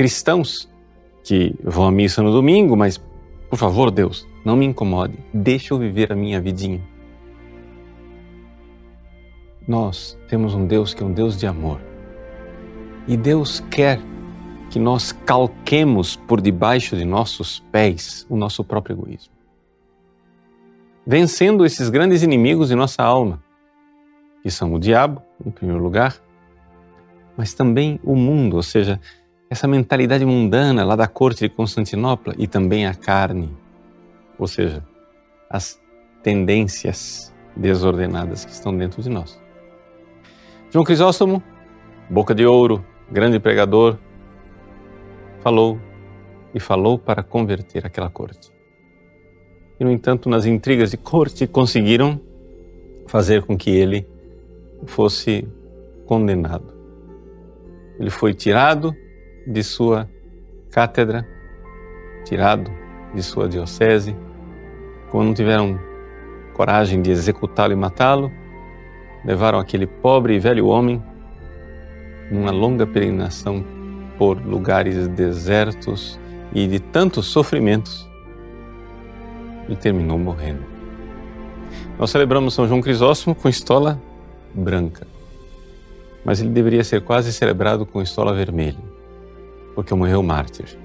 cristãos 0.00 0.66
que 1.22 1.54
vão 1.62 1.86
à 1.86 1.92
missa 1.92 2.22
no 2.22 2.32
domingo, 2.32 2.74
mas, 2.74 2.96
por 3.50 3.58
favor, 3.58 3.90
Deus, 3.90 4.26
não 4.42 4.56
me 4.56 4.64
incomode, 4.64 5.12
deixa 5.30 5.74
eu 5.74 5.78
viver 5.78 6.10
a 6.10 6.16
minha 6.16 6.40
vidinha. 6.40 6.80
Nós 9.68 10.18
temos 10.26 10.54
um 10.54 10.66
Deus 10.66 10.94
que 10.94 11.02
é 11.02 11.06
um 11.06 11.12
Deus 11.12 11.36
de 11.36 11.46
amor. 11.46 11.82
E 13.06 13.14
Deus 13.14 13.60
quer 13.70 14.00
que 14.70 14.78
nós 14.78 15.12
calquemos 15.12 16.16
por 16.16 16.40
debaixo 16.40 16.96
de 16.96 17.04
nossos 17.04 17.60
pés 17.70 18.26
o 18.30 18.36
nosso 18.36 18.64
próprio 18.64 18.94
egoísmo. 18.94 19.34
Vencendo 21.06 21.66
esses 21.66 21.90
grandes 21.90 22.22
inimigos 22.22 22.70
de 22.70 22.74
nossa 22.74 23.02
alma, 23.02 23.44
que 24.42 24.50
são 24.50 24.72
o 24.72 24.80
diabo, 24.80 25.20
em 25.44 25.50
primeiro 25.50 25.82
lugar, 25.82 26.16
mas 27.36 27.52
também 27.52 28.00
o 28.02 28.16
mundo, 28.16 28.56
ou 28.56 28.62
seja, 28.62 28.98
essa 29.50 29.66
mentalidade 29.66 30.24
mundana 30.24 30.84
lá 30.84 30.94
da 30.94 31.08
corte 31.08 31.40
de 31.40 31.48
Constantinopla 31.48 32.34
e 32.38 32.46
também 32.46 32.86
a 32.86 32.94
carne, 32.94 33.50
ou 34.38 34.46
seja, 34.46 34.80
as 35.50 35.80
tendências 36.22 37.34
desordenadas 37.56 38.44
que 38.44 38.52
estão 38.52 38.76
dentro 38.76 39.02
de 39.02 39.08
nós. 39.08 39.42
João 40.70 40.84
Crisóstomo, 40.84 41.42
boca 42.08 42.32
de 42.32 42.46
ouro, 42.46 42.84
grande 43.10 43.40
pregador, 43.40 43.98
falou 45.40 45.80
e 46.54 46.60
falou 46.60 46.96
para 46.96 47.24
converter 47.24 47.84
aquela 47.84 48.08
corte. 48.08 48.52
E, 49.80 49.84
no 49.84 49.90
entanto, 49.90 50.28
nas 50.28 50.46
intrigas 50.46 50.92
de 50.92 50.96
corte, 50.96 51.48
conseguiram 51.48 52.20
fazer 53.08 53.42
com 53.42 53.56
que 53.56 53.70
ele 53.70 54.06
fosse 54.86 55.48
condenado. 56.06 56.72
Ele 57.98 58.10
foi 58.10 58.32
tirado 58.32 58.94
de 59.50 59.64
sua 59.64 60.08
cátedra, 60.70 61.26
tirado 62.24 62.70
de 63.14 63.22
sua 63.22 63.48
diocese. 63.48 64.16
Como 65.10 65.24
não 65.24 65.34
tiveram 65.34 65.78
coragem 66.54 67.02
de 67.02 67.10
executá-lo 67.10 67.72
e 67.72 67.76
matá-lo, 67.76 68.30
levaram 69.24 69.58
aquele 69.58 69.86
pobre 69.86 70.34
e 70.34 70.38
velho 70.38 70.66
homem 70.66 71.02
numa 72.30 72.50
longa 72.50 72.86
peregrinação 72.86 73.64
por 74.16 74.38
lugares 74.38 75.08
desertos 75.08 76.18
e 76.54 76.66
de 76.66 76.78
tantos 76.78 77.26
sofrimentos, 77.26 78.08
ele 79.66 79.76
terminou 79.76 80.18
morrendo. 80.18 80.64
Nós 81.98 82.10
celebramos 82.10 82.54
São 82.54 82.68
João 82.68 82.80
Crisóstomo 82.80 83.34
com 83.34 83.48
estola 83.48 84.00
branca, 84.54 85.06
mas 86.24 86.40
ele 86.40 86.50
deveria 86.50 86.84
ser 86.84 87.02
quase 87.02 87.32
celebrado 87.32 87.84
com 87.84 88.00
estola 88.02 88.32
vermelha, 88.32 88.78
porque 89.80 89.94
morreu 89.94 90.22
mártir. 90.22 90.78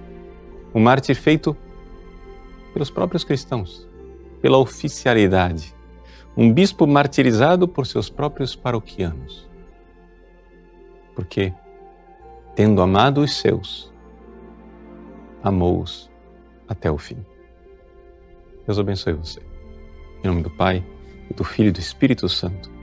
Um 0.73 0.79
mártir 0.79 1.15
feito 1.15 1.55
pelos 2.73 2.89
próprios 2.89 3.23
cristãos, 3.23 3.87
pela 4.41 4.57
oficialidade. 4.57 5.75
Um 6.37 6.51
bispo 6.51 6.87
martirizado 6.87 7.67
por 7.67 7.85
seus 7.85 8.09
próprios 8.09 8.55
paroquianos 8.55 9.45
porque, 11.15 11.53
tendo 12.53 12.81
amado 12.81 13.21
os 13.21 13.33
seus, 13.37 13.91
amou-os 15.41 16.11
até 16.67 16.91
o 16.91 16.97
fim. 16.97 17.25
Deus 18.65 18.77
abençoe 18.77 19.13
você. 19.13 19.41
Em 20.23 20.27
nome 20.27 20.43
do 20.43 20.49
Pai, 20.49 20.83
e 21.29 21.33
do 21.33 21.43
Filho 21.43 21.69
e 21.69 21.71
do 21.71 21.79
Espírito 21.79 22.27
Santo. 22.27 22.74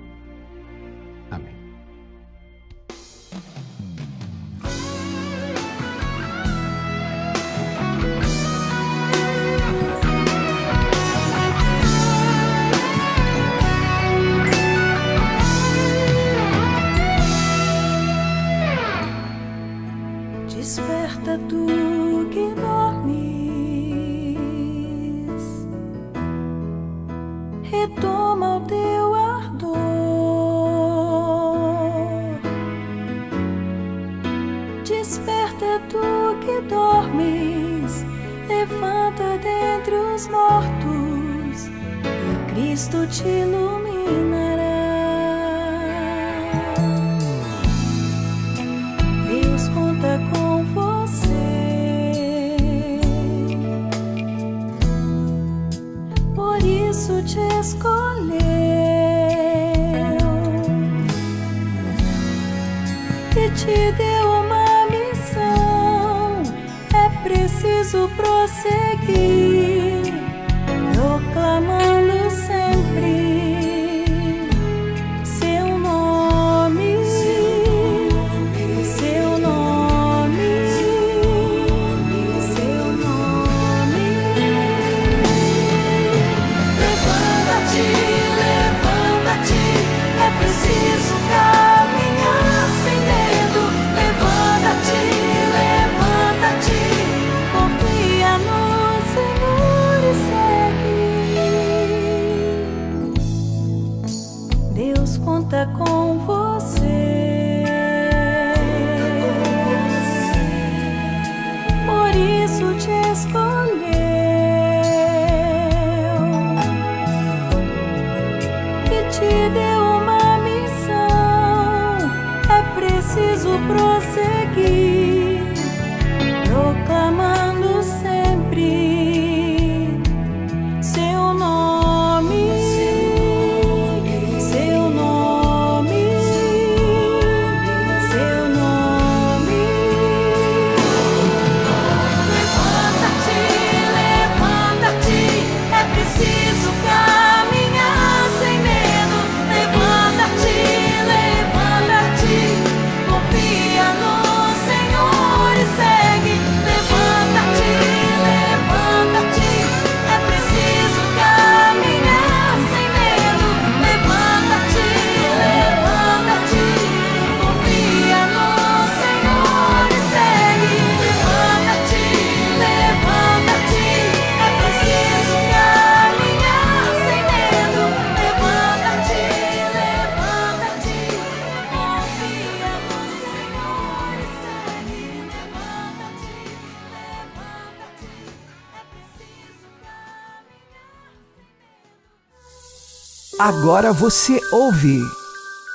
Agora 193.45 193.93
você 193.93 194.41
ouve 194.53 195.01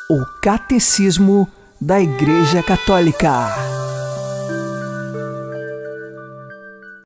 o 0.09 0.25
Catecismo 0.41 1.45
da 1.81 1.99
Igreja 1.99 2.63
Católica. 2.63 3.29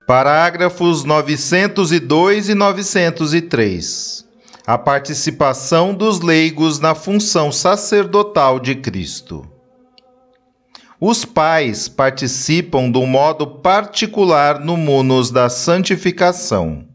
Parágrafos 0.06 1.04
902 1.04 2.50
e 2.50 2.54
903. 2.54 4.24
A 4.68 4.78
participação 4.78 5.96
dos 5.96 6.20
leigos 6.20 6.80
na 6.80 6.94
função 6.94 7.52
sacerdotal 7.52 8.60
de 8.60 8.76
Cristo. 8.76 9.44
Os 11.00 11.26
pais 11.26 11.88
participam 11.88 12.88
do 12.88 13.04
modo 13.08 13.48
particular 13.48 14.60
no 14.60 14.78
munus 14.78 15.32
da 15.32 15.50
santificação, 15.50 16.86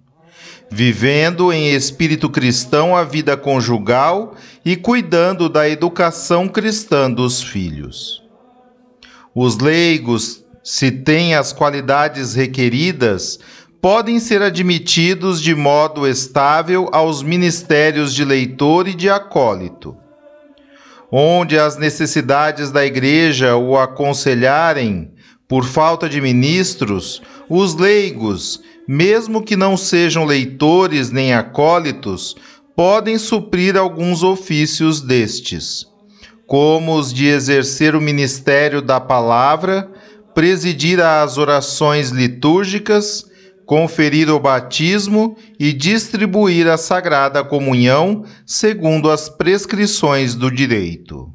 vivendo 0.70 1.52
em 1.52 1.72
espírito 1.72 2.28
cristão 2.28 2.96
a 2.96 3.04
vida 3.04 3.36
conjugal 3.36 4.34
e 4.64 4.76
cuidando 4.76 5.48
da 5.48 5.68
educação 5.68 6.48
cristã 6.48 7.10
dos 7.10 7.42
filhos. 7.42 8.22
Os 9.34 9.58
leigos, 9.58 10.44
se 10.64 10.90
têm 10.90 11.34
as 11.34 11.52
qualidades 11.52 12.34
requeridas, 12.34 13.38
podem 13.80 14.18
ser 14.18 14.42
admitidos 14.42 15.40
de 15.40 15.54
modo 15.54 16.08
estável 16.08 16.88
aos 16.92 17.22
ministérios 17.22 18.12
de 18.12 18.24
leitor 18.24 18.88
e 18.88 18.94
de 18.94 19.08
acólito. 19.08 19.96
Onde 21.12 21.56
as 21.56 21.76
necessidades 21.76 22.72
da 22.72 22.84
Igreja 22.84 23.54
o 23.54 23.78
aconselharem, 23.78 25.12
por 25.46 25.64
falta 25.64 26.08
de 26.08 26.20
ministros, 26.20 27.22
os 27.48 27.76
leigos, 27.76 28.60
mesmo 28.86 29.42
que 29.42 29.56
não 29.56 29.76
sejam 29.76 30.24
leitores 30.24 31.10
nem 31.10 31.34
acólitos, 31.34 32.36
podem 32.74 33.18
suprir 33.18 33.76
alguns 33.76 34.22
ofícios 34.22 35.00
destes, 35.00 35.86
como 36.46 36.96
os 36.96 37.12
de 37.12 37.26
exercer 37.26 37.96
o 37.96 38.00
ministério 38.00 38.82
da 38.82 39.00
palavra, 39.00 39.90
presidir 40.34 41.00
às 41.00 41.38
orações 41.38 42.10
litúrgicas, 42.10 43.24
conferir 43.64 44.30
o 44.30 44.38
batismo 44.38 45.36
e 45.58 45.72
distribuir 45.72 46.68
a 46.68 46.76
sagrada 46.76 47.42
comunhão 47.42 48.24
segundo 48.44 49.10
as 49.10 49.28
prescrições 49.28 50.34
do 50.34 50.50
direito. 50.50 51.32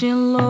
Te 0.00 0.14
louvo 0.14 0.49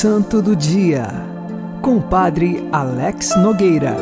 Santo 0.00 0.40
do 0.40 0.54
Dia, 0.54 1.08
com 1.82 1.96
o 1.96 2.08
Padre 2.08 2.68
Alex 2.70 3.36
Nogueira. 3.36 3.96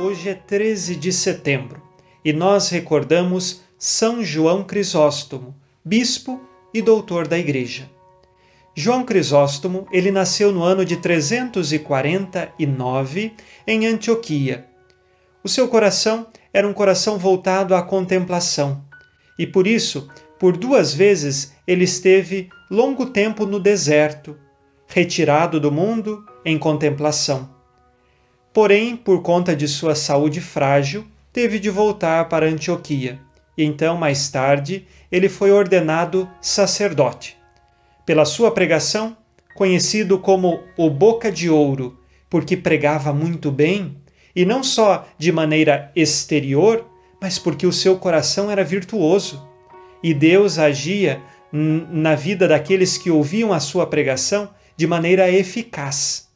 Hoje 0.00 0.30
é 0.30 0.34
13 0.34 0.96
de 0.96 1.12
setembro 1.12 1.82
e 2.24 2.32
nós 2.32 2.70
recordamos 2.70 3.60
São 3.78 4.24
João 4.24 4.64
Crisóstomo, 4.64 5.54
bispo 5.84 6.40
e 6.72 6.80
doutor 6.80 7.28
da 7.28 7.38
Igreja. 7.38 7.90
João 8.74 9.04
Crisóstomo, 9.04 9.86
ele 9.92 10.10
nasceu 10.10 10.50
no 10.50 10.62
ano 10.62 10.82
de 10.82 10.96
349 10.96 13.34
em 13.66 13.86
Antioquia. 13.86 14.64
O 15.44 15.48
seu 15.48 15.68
coração 15.68 16.26
era 16.54 16.66
um 16.66 16.72
coração 16.72 17.18
voltado 17.18 17.74
à 17.74 17.82
contemplação, 17.82 18.82
e 19.38 19.46
por 19.46 19.66
isso, 19.66 20.08
por 20.44 20.58
duas 20.58 20.92
vezes, 20.92 21.54
ele 21.66 21.84
esteve 21.84 22.50
longo 22.70 23.06
tempo 23.06 23.46
no 23.46 23.58
deserto, 23.58 24.36
retirado 24.86 25.58
do 25.58 25.72
mundo 25.72 26.22
em 26.44 26.58
contemplação. 26.58 27.48
Porém, 28.52 28.94
por 28.94 29.22
conta 29.22 29.56
de 29.56 29.66
sua 29.66 29.94
saúde 29.94 30.42
frágil, 30.42 31.06
teve 31.32 31.58
de 31.58 31.70
voltar 31.70 32.28
para 32.28 32.44
Antioquia, 32.44 33.18
e 33.56 33.64
então, 33.64 33.96
mais 33.96 34.28
tarde, 34.28 34.86
ele 35.10 35.30
foi 35.30 35.50
ordenado 35.50 36.28
sacerdote 36.42 37.38
pela 38.04 38.26
sua 38.26 38.50
pregação, 38.50 39.16
conhecido 39.54 40.18
como 40.18 40.60
o 40.76 40.90
Boca 40.90 41.32
de 41.32 41.48
Ouro, 41.48 41.98
porque 42.28 42.54
pregava 42.54 43.14
muito 43.14 43.50
bem, 43.50 43.96
e 44.36 44.44
não 44.44 44.62
só 44.62 45.08
de 45.16 45.32
maneira 45.32 45.90
exterior, 45.96 46.84
mas 47.18 47.38
porque 47.38 47.66
o 47.66 47.72
seu 47.72 47.96
coração 47.96 48.50
era 48.50 48.62
virtuoso. 48.62 49.53
E 50.04 50.12
Deus 50.12 50.58
agia 50.58 51.22
na 51.50 52.14
vida 52.14 52.46
daqueles 52.46 52.98
que 52.98 53.10
ouviam 53.10 53.54
a 53.54 53.58
sua 53.58 53.86
pregação 53.86 54.50
de 54.76 54.86
maneira 54.86 55.30
eficaz. 55.30 56.28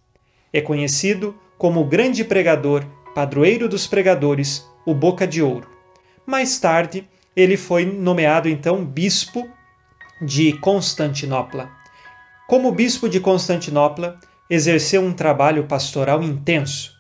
É 0.50 0.62
conhecido 0.62 1.38
como 1.58 1.82
o 1.82 1.84
grande 1.84 2.24
pregador, 2.24 2.82
padroeiro 3.14 3.68
dos 3.68 3.86
pregadores, 3.86 4.66
o 4.86 4.94
Boca 4.94 5.26
de 5.26 5.42
Ouro. 5.42 5.68
Mais 6.24 6.58
tarde, 6.58 7.06
ele 7.36 7.58
foi 7.58 7.84
nomeado 7.84 8.48
então 8.48 8.82
bispo 8.82 9.46
de 10.22 10.54
Constantinopla. 10.54 11.68
Como 12.48 12.72
bispo 12.72 13.06
de 13.06 13.20
Constantinopla, 13.20 14.18
exerceu 14.48 15.02
um 15.02 15.12
trabalho 15.12 15.64
pastoral 15.64 16.22
intenso. 16.22 16.94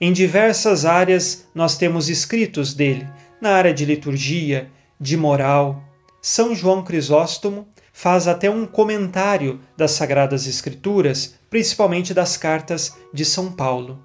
Em 0.00 0.10
diversas 0.10 0.86
áreas 0.86 1.46
nós 1.54 1.76
temos 1.76 2.08
escritos 2.08 2.72
dele, 2.72 3.06
na 3.42 3.50
área 3.50 3.74
de 3.74 3.84
liturgia, 3.84 4.70
de 4.98 5.18
moral. 5.18 5.82
São 6.26 6.54
João 6.54 6.82
Crisóstomo 6.82 7.68
faz 7.92 8.26
até 8.26 8.48
um 8.48 8.64
comentário 8.64 9.60
das 9.76 9.90
Sagradas 9.90 10.46
Escrituras, 10.46 11.34
principalmente 11.50 12.14
das 12.14 12.38
cartas 12.38 12.96
de 13.12 13.26
São 13.26 13.52
Paulo. 13.52 14.02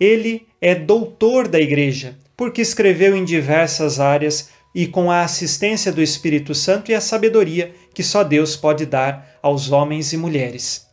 Ele 0.00 0.44
é 0.60 0.74
doutor 0.74 1.46
da 1.46 1.60
Igreja, 1.60 2.18
porque 2.36 2.60
escreveu 2.60 3.16
em 3.16 3.24
diversas 3.24 4.00
áreas 4.00 4.48
e 4.74 4.88
com 4.88 5.08
a 5.08 5.22
assistência 5.22 5.92
do 5.92 6.02
Espírito 6.02 6.52
Santo 6.52 6.90
e 6.90 6.96
a 6.96 7.00
sabedoria 7.00 7.72
que 7.94 8.02
só 8.02 8.24
Deus 8.24 8.56
pode 8.56 8.84
dar 8.84 9.38
aos 9.40 9.70
homens 9.70 10.12
e 10.12 10.16
mulheres. 10.16 10.88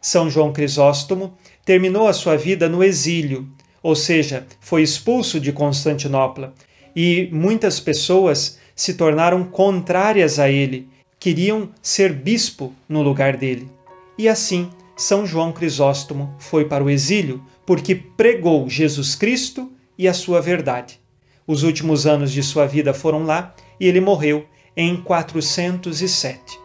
São 0.00 0.30
João 0.30 0.54
Crisóstomo 0.54 1.36
terminou 1.66 2.08
a 2.08 2.14
sua 2.14 2.38
vida 2.38 2.66
no 2.66 2.82
exílio, 2.82 3.46
ou 3.82 3.94
seja, 3.94 4.46
foi 4.58 4.80
expulso 4.80 5.38
de 5.38 5.52
Constantinopla, 5.52 6.54
e 6.96 7.28
muitas 7.30 7.78
pessoas 7.78 8.58
se 8.74 8.94
tornaram 8.94 9.44
contrárias 9.44 10.38
a 10.38 10.50
ele, 10.50 10.88
queriam 11.18 11.70
ser 11.82 12.12
bispo 12.12 12.72
no 12.88 13.02
lugar 13.02 13.36
dele. 13.36 13.70
E 14.18 14.28
assim, 14.28 14.70
São 14.96 15.26
João 15.26 15.52
Crisóstomo 15.52 16.34
foi 16.38 16.64
para 16.64 16.84
o 16.84 16.90
exílio 16.90 17.42
porque 17.66 17.94
pregou 17.94 18.68
Jesus 18.68 19.14
Cristo 19.14 19.72
e 19.98 20.06
a 20.06 20.14
sua 20.14 20.40
verdade. 20.40 21.00
Os 21.46 21.62
últimos 21.62 22.06
anos 22.06 22.32
de 22.32 22.42
sua 22.42 22.66
vida 22.66 22.92
foram 22.94 23.24
lá 23.24 23.54
e 23.78 23.86
ele 23.86 24.00
morreu 24.00 24.46
em 24.76 24.96
407. 24.96 26.58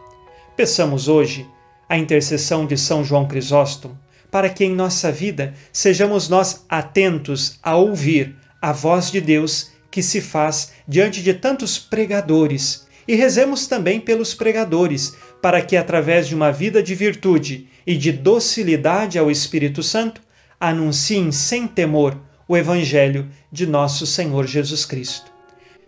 Peçamos 0.56 1.08
hoje 1.08 1.46
a 1.88 1.96
intercessão 1.96 2.66
de 2.66 2.76
São 2.76 3.04
João 3.04 3.26
Crisóstomo 3.26 3.98
para 4.30 4.48
que 4.48 4.64
em 4.64 4.74
nossa 4.74 5.10
vida 5.10 5.54
sejamos 5.72 6.28
nós 6.28 6.64
atentos 6.68 7.58
a 7.62 7.76
ouvir 7.76 8.36
a 8.62 8.72
voz 8.72 9.10
de 9.10 9.20
Deus 9.20 9.70
que 9.90 10.02
se 10.02 10.20
faz 10.20 10.72
diante 10.86 11.22
de 11.22 11.34
tantos 11.34 11.78
pregadores. 11.78 12.86
E 13.08 13.14
rezemos 13.14 13.66
também 13.66 14.00
pelos 14.00 14.34
pregadores, 14.34 15.16
para 15.42 15.60
que, 15.60 15.76
através 15.76 16.28
de 16.28 16.34
uma 16.34 16.52
vida 16.52 16.82
de 16.82 16.94
virtude 16.94 17.68
e 17.86 17.96
de 17.96 18.12
docilidade 18.12 19.18
ao 19.18 19.30
Espírito 19.30 19.82
Santo, 19.82 20.20
anunciem 20.60 21.32
sem 21.32 21.66
temor 21.66 22.16
o 22.46 22.56
Evangelho 22.56 23.28
de 23.50 23.66
nosso 23.66 24.06
Senhor 24.06 24.46
Jesus 24.46 24.84
Cristo. 24.84 25.30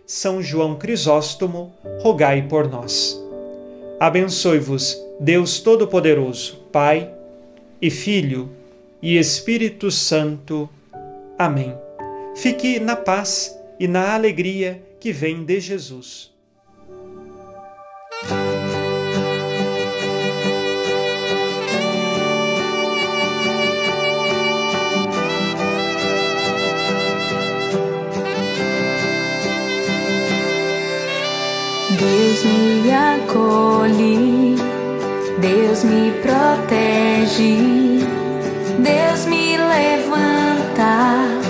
São 0.05 0.41
João 0.41 0.75
Crisóstomo, 0.75 1.73
rogai 1.99 2.41
por 2.41 2.69
nós. 2.69 3.19
Abençoe-vos, 3.99 4.97
Deus 5.19 5.59
Todo-Poderoso, 5.59 6.55
Pai 6.71 7.09
e 7.81 7.89
Filho 7.89 8.49
e 9.01 9.17
Espírito 9.17 9.89
Santo. 9.91 10.69
Amém. 11.37 11.73
Fique 12.35 12.79
na 12.79 12.95
paz 12.95 13.57
e 13.83 13.87
na 13.87 14.13
alegria 14.13 14.81
que 14.97 15.11
vem 15.11 15.43
de 15.43 15.59
Jesus. 15.59 16.31
Deus 31.99 32.45
me 32.45 32.89
acolhe, 32.89 34.55
Deus 35.41 35.83
me 35.83 36.13
protege, 36.21 37.57
Deus 38.79 39.25
me 39.25 39.57
levanta 39.57 41.42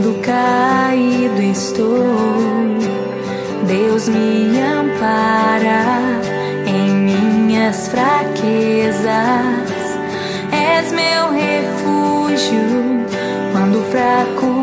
quando 0.00 0.18
caído 0.22 1.42
estou. 1.42 2.06
Deus 3.66 4.08
me 4.08 4.58
ampara 4.58 5.84
em 6.66 6.90
minhas 6.90 7.88
fraquezas, 7.88 9.10
és 10.50 10.90
meu 10.92 11.32
refúgio 11.32 13.04
quando 13.52 13.84
fraco 13.90 14.59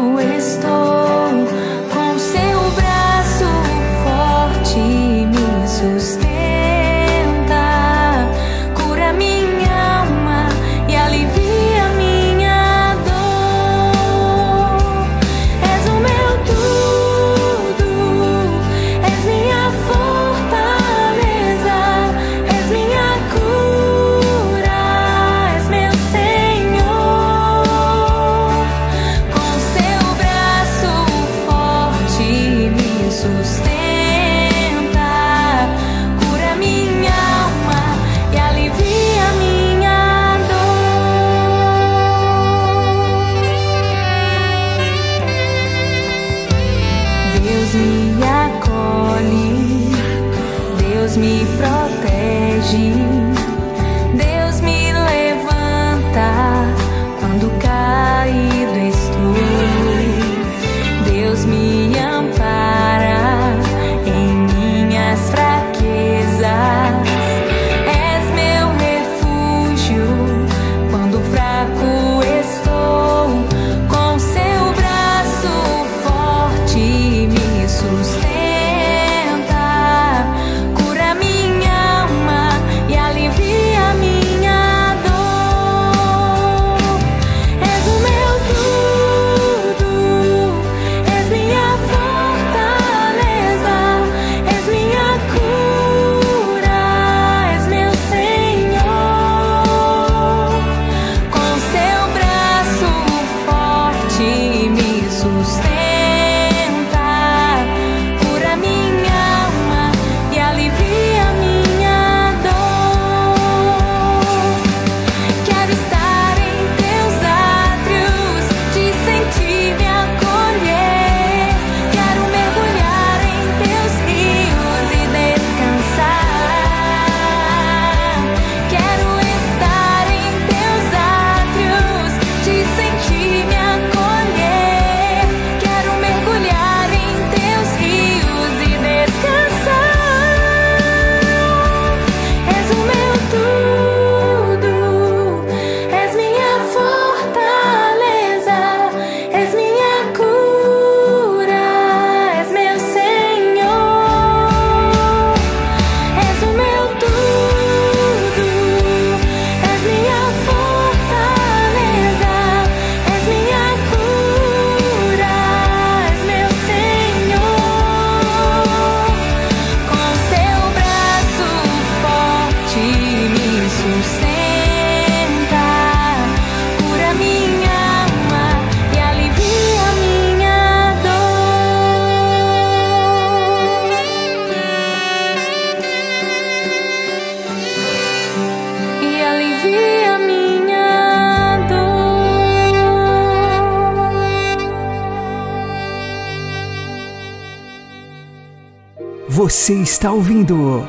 Você 199.49 199.75
está 199.75 200.11
ouvindo 200.11 200.85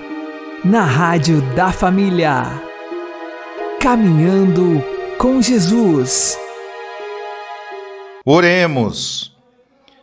na 0.65 0.83
Rádio 0.83 1.41
da 1.55 1.71
Família. 1.71 2.61
Caminhando 3.81 4.85
com 5.17 5.41
Jesus. 5.41 6.37
Oremos. 8.27 9.33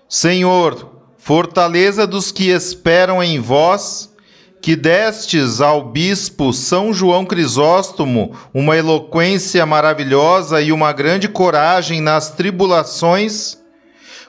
Senhor, 0.07 0.89
fortaleza 1.17 2.07
dos 2.07 2.31
que 2.31 2.47
esperam 2.49 3.21
em 3.21 3.41
vós, 3.41 4.15
que 4.61 4.73
destes 4.73 5.59
ao 5.59 5.91
bispo 5.91 6.53
São 6.53 6.93
João 6.93 7.25
Crisóstomo 7.25 8.37
uma 8.53 8.77
eloquência 8.77 9.65
maravilhosa 9.65 10.61
e 10.61 10.71
uma 10.71 10.93
grande 10.93 11.27
coragem 11.27 11.99
nas 11.99 12.31
tribulações, 12.31 13.57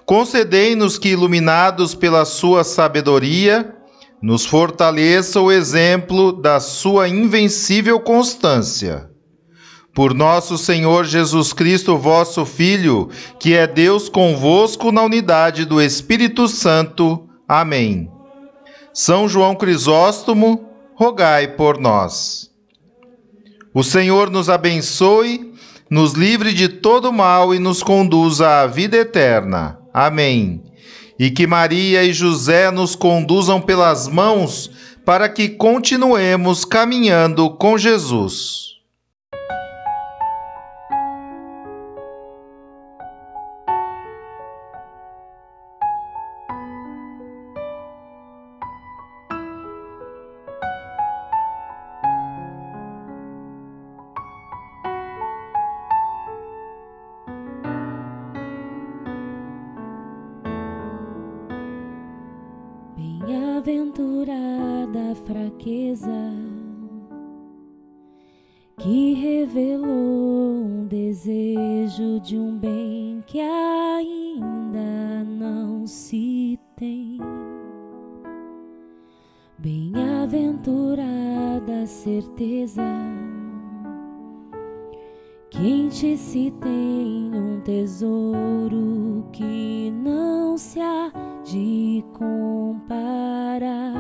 concedei-nos 0.04 0.98
que, 0.98 1.10
iluminados 1.10 1.94
pela 1.94 2.24
sua 2.24 2.64
sabedoria, 2.64 3.75
nos 4.22 4.46
fortaleça 4.46 5.40
o 5.40 5.52
exemplo 5.52 6.32
da 6.32 6.58
sua 6.58 7.08
invencível 7.08 8.00
constância. 8.00 9.10
Por 9.94 10.12
nosso 10.12 10.58
Senhor 10.58 11.04
Jesus 11.04 11.52
Cristo, 11.52 11.96
vosso 11.96 12.44
Filho, 12.44 13.08
que 13.38 13.54
é 13.54 13.66
Deus 13.66 14.08
convosco 14.08 14.92
na 14.92 15.02
unidade 15.02 15.64
do 15.64 15.80
Espírito 15.80 16.48
Santo. 16.48 17.28
Amém. 17.48 18.10
São 18.92 19.28
João 19.28 19.54
Crisóstomo, 19.54 20.68
rogai 20.94 21.48
por 21.48 21.78
nós. 21.78 22.50
O 23.72 23.82
Senhor 23.82 24.30
nos 24.30 24.50
abençoe, 24.50 25.54
nos 25.90 26.12
livre 26.12 26.52
de 26.52 26.68
todo 26.68 27.12
mal 27.12 27.54
e 27.54 27.58
nos 27.58 27.82
conduza 27.82 28.62
à 28.62 28.66
vida 28.66 28.96
eterna. 28.96 29.78
Amém 29.94 30.65
e 31.18 31.30
que 31.30 31.46
Maria 31.46 32.04
e 32.04 32.12
José 32.12 32.70
nos 32.70 32.94
conduzam 32.94 33.60
pelas 33.60 34.08
mãos 34.08 34.70
para 35.04 35.28
que 35.28 35.48
continuemos 35.48 36.64
caminhando 36.64 37.50
com 37.50 37.78
Jesus. 37.78 38.75
Desejo 71.97 72.20
de 72.20 72.36
um 72.36 72.59
bem 72.59 73.24
que 73.26 73.40
ainda 73.40 75.24
não 75.24 75.86
se 75.86 76.61
tem. 76.76 77.16
Bem-aventurada 79.57 81.86
certeza 81.86 82.82
quem 85.51 85.88
te 85.88 86.18
se 86.18 86.51
tem 86.61 87.30
um 87.34 87.62
tesouro 87.62 89.26
que 89.32 89.90
não 89.90 90.59
se 90.59 90.78
há 90.80 91.11
de 91.44 92.05
comparar. 92.12 93.94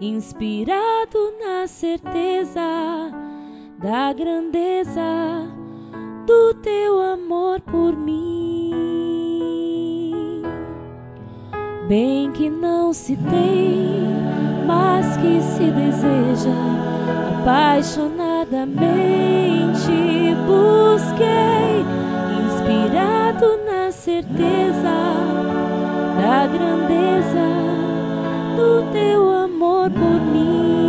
inspirado 0.00 1.32
na 1.38 1.66
certeza 1.66 2.60
da 3.78 4.12
grandeza 4.12 5.00
do 6.26 6.54
teu 6.54 7.00
amor 7.00 7.60
por 7.60 7.96
mim. 7.96 8.72
Bem 11.88 12.32
que 12.32 12.50
não 12.50 12.92
se 12.92 13.16
tem, 13.16 14.00
mas 14.66 15.16
que 15.18 15.40
se 15.40 15.70
deseja 15.70 16.50
apaixonadamente. 17.40 20.34
Busquei, 20.46 21.84
inspirado 22.44 23.46
na 23.64 23.65
certeza 23.92 24.96
da 26.20 26.46
grandeza 26.46 27.46
do 28.56 28.92
teu 28.92 29.32
amor 29.44 29.90
por 29.90 30.20
mim. 30.20 30.85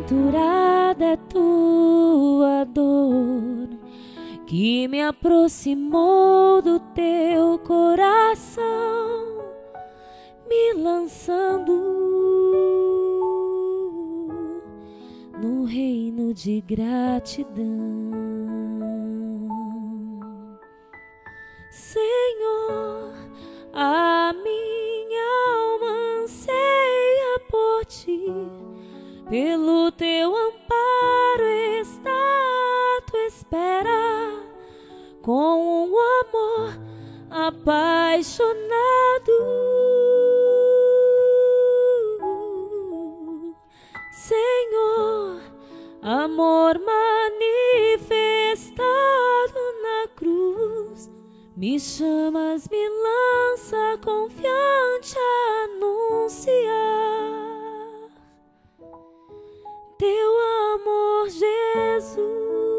toda 0.03 1.05
é 1.05 1.17
tua 1.17 2.65
dor 2.65 3.69
que 4.47 4.87
me 4.89 5.01
aproximou 5.01 6.61
do 6.61 6.79
teu 6.95 7.59
coração, 7.61 8.65
me 10.49 10.75
lançando 10.75 11.73
no 15.41 15.65
reino 15.65 16.35
de 16.35 16.61
gratidão. 16.61 17.63
Senhor, 21.71 23.15
a 23.73 24.35
minha 24.35 25.25
alma 25.57 26.23
anseia 26.23 27.41
por 27.51 27.85
ti, 27.87 28.27
pelo 29.29 29.91
teu 29.93 30.35
amparo 30.37 31.45
está 31.81 32.11
à 32.11 33.01
tua 33.11 33.27
espera, 33.27 34.43
com 35.23 35.85
um 35.85 35.97
amor 36.21 36.79
apaixonado. 37.31 38.53
Senhor, 44.13 45.41
amor 46.03 46.79
manifestado 46.79 48.83
na 49.83 50.09
cruz, 50.15 51.11
me 51.57 51.81
chamas, 51.81 52.69
me 52.69 52.89
lança 52.89 53.99
confiante 54.03 55.19
a 55.19 55.63
teu 60.03 60.33
amor, 60.75 61.29
Jesus. 61.31 62.72